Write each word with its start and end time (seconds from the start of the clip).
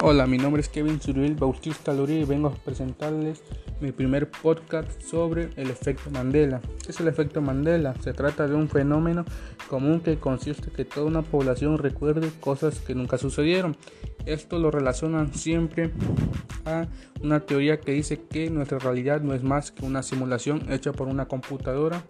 Hola, 0.00 0.28
mi 0.28 0.38
nombre 0.38 0.62
es 0.62 0.68
Kevin 0.68 1.00
Zuriel 1.00 1.34
Bautista 1.34 1.92
Luri 1.92 2.18
y 2.18 2.24
vengo 2.24 2.46
a 2.46 2.54
presentarles 2.54 3.42
mi 3.80 3.90
primer 3.90 4.30
podcast 4.30 5.02
sobre 5.02 5.50
el 5.56 5.70
efecto 5.70 6.08
Mandela. 6.12 6.60
¿Qué 6.84 6.92
es 6.92 7.00
el 7.00 7.08
efecto 7.08 7.42
Mandela? 7.42 7.96
Se 8.00 8.12
trata 8.12 8.46
de 8.46 8.54
un 8.54 8.68
fenómeno 8.68 9.24
común 9.68 9.98
que 9.98 10.16
consiste 10.16 10.68
en 10.68 10.76
que 10.76 10.84
toda 10.84 11.06
una 11.06 11.22
población 11.22 11.78
recuerde 11.78 12.30
cosas 12.38 12.78
que 12.78 12.94
nunca 12.94 13.18
sucedieron. 13.18 13.76
Esto 14.24 14.60
lo 14.60 14.70
relacionan 14.70 15.34
siempre 15.34 15.90
a 16.64 16.86
una 17.20 17.40
teoría 17.40 17.80
que 17.80 17.90
dice 17.90 18.20
que 18.20 18.50
nuestra 18.50 18.78
realidad 18.78 19.20
no 19.20 19.34
es 19.34 19.42
más 19.42 19.72
que 19.72 19.84
una 19.84 20.04
simulación 20.04 20.70
hecha 20.70 20.92
por 20.92 21.08
una 21.08 21.26
computadora 21.26 22.04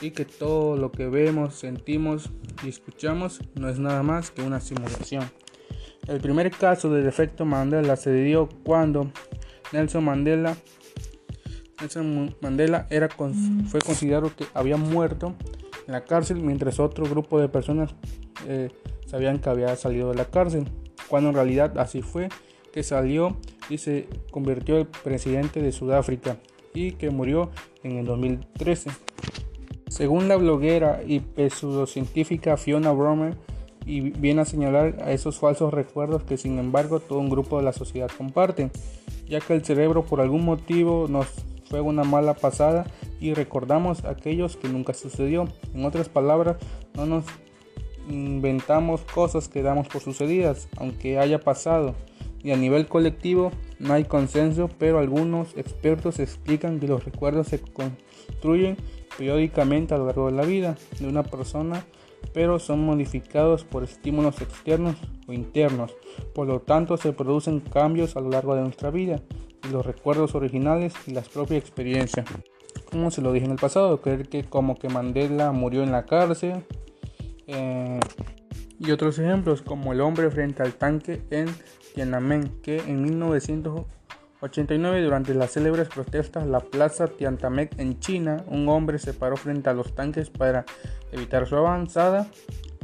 y 0.00 0.12
que 0.12 0.24
todo 0.24 0.76
lo 0.76 0.92
que 0.92 1.08
vemos, 1.08 1.56
sentimos 1.56 2.30
y 2.62 2.68
escuchamos 2.68 3.40
no 3.56 3.68
es 3.68 3.80
nada 3.80 4.04
más 4.04 4.30
que 4.30 4.42
una 4.42 4.60
simulación. 4.60 5.24
El 6.08 6.20
primer 6.20 6.50
caso 6.50 6.88
del 6.90 7.06
efecto 7.06 7.44
Mandela 7.44 7.94
se 7.96 8.12
dio 8.14 8.48
cuando 8.64 9.12
Nelson 9.72 10.02
Mandela, 10.02 10.56
Nelson 11.80 12.34
Mandela 12.40 12.86
era, 12.88 13.10
fue 13.10 13.80
considerado 13.80 14.34
que 14.34 14.46
había 14.54 14.78
muerto 14.78 15.34
en 15.86 15.92
la 15.92 16.04
cárcel 16.04 16.38
mientras 16.38 16.80
otro 16.80 17.04
grupo 17.04 17.38
de 17.38 17.50
personas 17.50 17.94
eh, 18.46 18.70
sabían 19.06 19.38
que 19.38 19.50
había 19.50 19.76
salido 19.76 20.08
de 20.10 20.16
la 20.16 20.24
cárcel, 20.24 20.66
cuando 21.08 21.28
en 21.28 21.34
realidad 21.34 21.78
así 21.78 22.00
fue 22.00 22.30
que 22.72 22.82
salió 22.82 23.36
y 23.68 23.76
se 23.76 24.08
convirtió 24.30 24.78
en 24.78 24.86
presidente 24.86 25.60
de 25.60 25.72
Sudáfrica 25.72 26.38
y 26.72 26.92
que 26.92 27.10
murió 27.10 27.50
en 27.82 27.98
el 27.98 28.06
2013. 28.06 28.90
Según 29.88 30.28
la 30.28 30.36
bloguera 30.36 31.02
y 31.06 31.22
pseudocientífica 31.50 32.56
Fiona 32.56 32.92
Bromer, 32.92 33.36
y 33.88 34.10
viene 34.10 34.42
a 34.42 34.44
señalar 34.44 35.02
a 35.02 35.12
esos 35.12 35.38
falsos 35.38 35.72
recuerdos 35.72 36.22
que 36.22 36.36
sin 36.36 36.58
embargo 36.58 37.00
todo 37.00 37.18
un 37.20 37.30
grupo 37.30 37.56
de 37.56 37.64
la 37.64 37.72
sociedad 37.72 38.10
comparte, 38.16 38.70
ya 39.26 39.40
que 39.40 39.54
el 39.54 39.64
cerebro 39.64 40.04
por 40.04 40.20
algún 40.20 40.44
motivo 40.44 41.06
nos 41.08 41.26
fue 41.70 41.80
una 41.80 42.04
mala 42.04 42.34
pasada 42.34 42.86
y 43.18 43.32
recordamos 43.32 44.04
aquellos 44.04 44.56
que 44.56 44.68
nunca 44.68 44.92
sucedió. 44.92 45.48
En 45.74 45.86
otras 45.86 46.10
palabras, 46.10 46.58
no 46.94 47.06
nos 47.06 47.24
inventamos 48.10 49.00
cosas 49.02 49.48
que 49.48 49.62
damos 49.62 49.88
por 49.88 50.02
sucedidas, 50.02 50.68
aunque 50.76 51.18
haya 51.18 51.40
pasado. 51.40 51.94
Y 52.42 52.52
a 52.52 52.56
nivel 52.56 52.86
colectivo 52.86 53.52
no 53.78 53.94
hay 53.94 54.04
consenso, 54.04 54.68
pero 54.78 54.98
algunos 54.98 55.56
expertos 55.56 56.18
explican 56.18 56.78
que 56.78 56.88
los 56.88 57.04
recuerdos 57.04 57.48
se 57.48 57.60
construyen 57.60 58.76
periódicamente 59.16 59.94
a 59.94 59.98
lo 59.98 60.06
largo 60.06 60.26
de 60.26 60.36
la 60.36 60.44
vida 60.44 60.76
de 61.00 61.08
una 61.08 61.22
persona 61.22 61.84
pero 62.32 62.58
son 62.58 62.84
modificados 62.84 63.64
por 63.64 63.84
estímulos 63.84 64.40
externos 64.40 64.96
o 65.26 65.32
internos. 65.32 65.94
Por 66.34 66.46
lo 66.46 66.60
tanto, 66.60 66.96
se 66.96 67.12
producen 67.12 67.60
cambios 67.60 68.16
a 68.16 68.20
lo 68.20 68.30
largo 68.30 68.54
de 68.54 68.62
nuestra 68.62 68.90
vida 68.90 69.20
y 69.64 69.72
los 69.72 69.84
recuerdos 69.84 70.34
originales 70.34 70.94
y 71.06 71.12
las 71.12 71.28
propias 71.28 71.60
experiencias. 71.60 72.26
Como 72.90 73.10
se 73.10 73.22
lo 73.22 73.32
dije 73.32 73.46
en 73.46 73.52
el 73.52 73.58
pasado, 73.58 74.00
creer 74.00 74.28
que 74.28 74.44
como 74.44 74.76
que 74.76 74.88
Mandela 74.88 75.52
murió 75.52 75.82
en 75.82 75.92
la 75.92 76.06
cárcel. 76.06 76.64
Eh, 77.46 78.00
y 78.78 78.90
otros 78.92 79.18
ejemplos 79.18 79.62
como 79.62 79.92
el 79.92 80.00
hombre 80.00 80.30
frente 80.30 80.62
al 80.62 80.74
tanque 80.74 81.22
en 81.30 81.48
Tiananmen, 81.94 82.60
que 82.62 82.78
en 82.78 83.02
1989 84.40 85.02
durante 85.02 85.34
las 85.34 85.50
célebres 85.50 85.88
protestas 85.88 86.46
la 86.46 86.60
plaza 86.60 87.08
Tiananmen 87.08 87.70
en 87.76 87.98
China, 87.98 88.44
un 88.46 88.68
hombre 88.68 89.00
se 89.00 89.12
paró 89.12 89.36
frente 89.36 89.68
a 89.68 89.74
los 89.74 89.96
tanques 89.96 90.30
para 90.30 90.64
evitar 91.10 91.48
su 91.48 91.56
avanzada. 91.56 92.28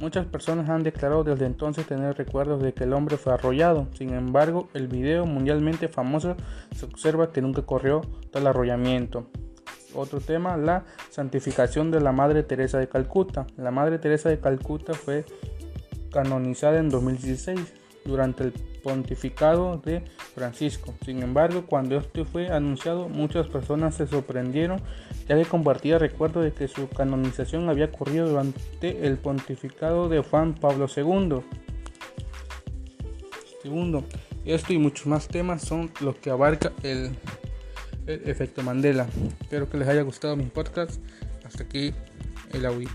Muchas 0.00 0.26
personas 0.26 0.68
han 0.68 0.82
declarado 0.82 1.22
desde 1.22 1.46
entonces 1.46 1.86
tener 1.86 2.16
recuerdos 2.16 2.60
de 2.60 2.74
que 2.74 2.82
el 2.82 2.92
hombre 2.92 3.16
fue 3.18 3.34
arrollado. 3.34 3.86
Sin 3.96 4.14
embargo, 4.14 4.68
el 4.74 4.88
video 4.88 5.26
mundialmente 5.26 5.86
famoso 5.86 6.34
se 6.74 6.86
observa 6.86 7.30
que 7.30 7.40
nunca 7.40 7.62
corrió 7.62 8.00
tal 8.32 8.48
arrollamiento. 8.48 9.28
Otro 9.94 10.18
tema, 10.18 10.56
la 10.56 10.84
santificación 11.10 11.92
de 11.92 12.00
la 12.00 12.10
Madre 12.10 12.42
Teresa 12.42 12.80
de 12.80 12.88
Calcuta. 12.88 13.46
La 13.56 13.70
Madre 13.70 14.00
Teresa 14.00 14.28
de 14.28 14.40
Calcuta 14.40 14.92
fue 14.92 15.24
canonizada 16.10 16.80
en 16.80 16.88
2016 16.88 17.83
durante 18.04 18.44
el 18.44 18.52
pontificado 18.82 19.78
de 19.78 20.04
Francisco. 20.34 20.94
Sin 21.04 21.22
embargo, 21.22 21.64
cuando 21.66 21.96
esto 21.96 22.24
fue 22.24 22.48
anunciado, 22.48 23.08
muchas 23.08 23.46
personas 23.48 23.94
se 23.94 24.06
sorprendieron 24.06 24.80
ya 25.28 25.36
que 25.36 25.44
compartía 25.44 25.98
recuerdo 25.98 26.40
de 26.40 26.52
que 26.52 26.68
su 26.68 26.88
canonización 26.88 27.68
había 27.68 27.86
ocurrido 27.86 28.28
durante 28.28 29.06
el 29.06 29.16
pontificado 29.16 30.08
de 30.08 30.20
Juan 30.20 30.54
Pablo 30.54 30.86
II. 30.94 31.40
Segundo, 33.62 34.04
esto 34.44 34.74
y 34.74 34.78
muchos 34.78 35.06
más 35.06 35.26
temas 35.28 35.62
son 35.62 35.90
los 36.00 36.16
que 36.16 36.30
abarca 36.30 36.72
el, 36.82 37.16
efecto 38.06 38.62
Mandela. 38.62 39.06
Espero 39.40 39.70
que 39.70 39.78
les 39.78 39.88
haya 39.88 40.02
gustado 40.02 40.36
mi 40.36 40.44
podcast. 40.44 41.00
Hasta 41.44 41.62
aquí 41.62 41.94
el 42.52 42.66
audio. 42.66 42.90